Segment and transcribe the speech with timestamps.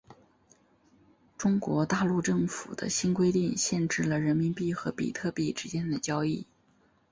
[1.37, 6.47] 中国大陆政府的新规定限制了人民币和比特币之间的交易。